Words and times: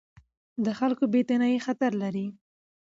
د 0.65 0.67
خلکو 0.79 1.03
بې 1.11 1.19
اعتنايي 1.21 1.59
خطر 1.65 1.91
لري 2.03 2.27